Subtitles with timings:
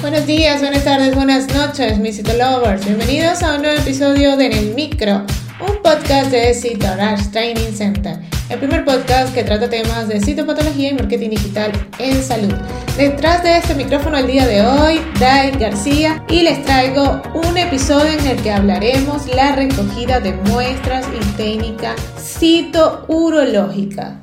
[0.00, 2.84] Buenos días, buenas tardes, buenas noches, mis Lovers.
[2.84, 5.26] Bienvenidos a un nuevo episodio de En el Micro,
[5.60, 8.16] un podcast de Citorash Training Center.
[8.48, 12.54] El primer podcast que trata temas de citopatología y marketing digital en salud.
[12.96, 18.20] Detrás de este micrófono el día de hoy, Dai García, y les traigo un episodio
[18.20, 24.22] en el que hablaremos la recogida de muestras y técnica citourológica.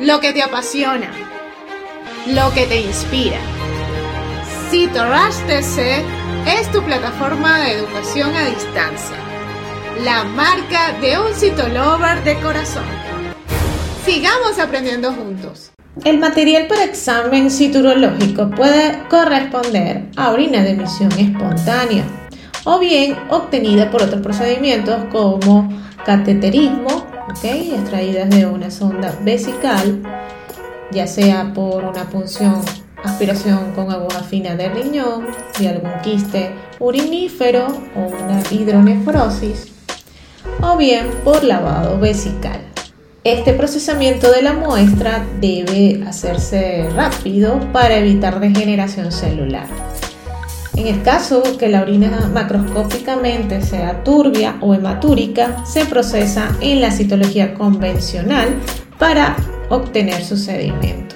[0.00, 1.10] lo que te apasiona,
[2.26, 3.38] lo que te inspira.
[4.70, 6.02] CitoRush TC
[6.46, 9.16] es tu plataforma de educación a distancia,
[10.04, 12.84] la marca de un citolover de corazón.
[14.04, 15.72] Sigamos aprendiendo juntos.
[16.04, 22.04] El material para examen citurológico puede corresponder a orina de emisión espontánea
[22.64, 25.68] o bien obtenida por otros procedimientos como
[26.04, 27.06] cateterismo,
[27.40, 30.02] extraídas de una sonda vesical,
[30.90, 32.62] ya sea por una punción,
[33.02, 35.26] aspiración con aguja fina de riñón,
[35.58, 37.66] de algún quiste urinífero
[37.96, 39.72] o una hidronefrosis,
[40.60, 42.60] o bien por lavado vesical.
[43.24, 49.66] Este procesamiento de la muestra debe hacerse rápido para evitar degeneración celular.
[50.82, 56.90] En el caso que la orina macroscópicamente sea turbia o hematúrica, se procesa en la
[56.90, 58.48] citología convencional
[58.98, 59.36] para
[59.68, 61.14] obtener su sedimento.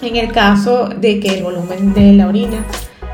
[0.00, 2.64] En el caso de que el volumen de la orina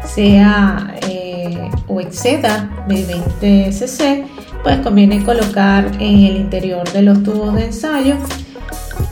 [0.06, 4.24] sea eh, o exceda de 20 cc,
[4.62, 8.14] pues conviene colocar en el interior de los tubos de ensayo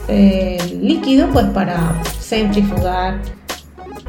[0.07, 3.19] eh, líquido pues para centrifugar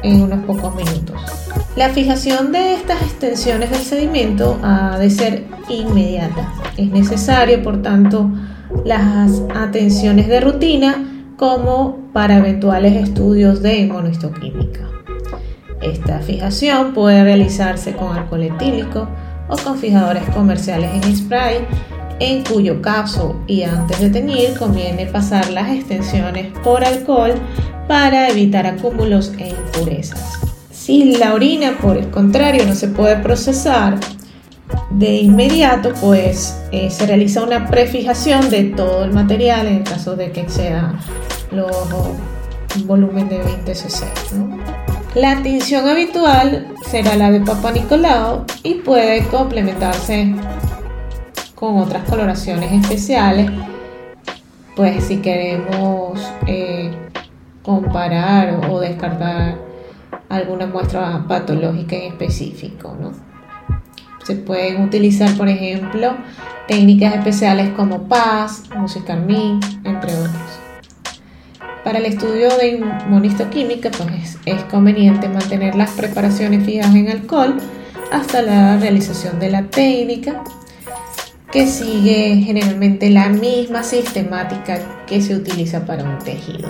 [0.01, 1.38] en unos pocos minutos.
[1.75, 6.51] La fijación de estas extensiones del sedimento ha de ser inmediata.
[6.77, 8.29] Es necesario, por tanto,
[8.85, 11.05] las atenciones de rutina
[11.37, 14.81] como para eventuales estudios de inmunohistoquímica.
[15.81, 19.07] Esta fijación puede realizarse con alcohol etílico
[19.47, 21.59] o con fijadores comerciales en spray,
[22.19, 27.33] en cuyo caso y antes de teñir conviene pasar las extensiones por alcohol
[27.87, 30.48] para evitar acúmulos e impurezas.
[30.89, 33.99] Si la orina, por el contrario, no se puede procesar
[34.89, 40.31] de inmediato, pues eh, se realiza una prefijación de todo el material en caso de
[40.31, 40.99] que exceda
[41.51, 41.69] los
[42.85, 44.03] volumen de 20 cc.
[45.13, 50.33] La tinción habitual será la de Papa Nicolau y puede complementarse
[51.53, 53.51] con otras coloraciones especiales,
[54.75, 56.89] pues si queremos eh,
[57.61, 59.68] comparar o descartar
[60.29, 62.95] alguna muestra patológica en específico.
[62.99, 63.11] ¿no?
[64.23, 66.15] Se pueden utilizar, por ejemplo,
[66.67, 70.59] técnicas especiales como PAS, musicarmín, entre otros.
[71.83, 77.57] Para el estudio de inmunistoquímica, pues es conveniente mantener las preparaciones fijas en alcohol
[78.11, 80.43] hasta la realización de la técnica,
[81.51, 86.69] que sigue generalmente la misma sistemática que se utiliza para un tejido.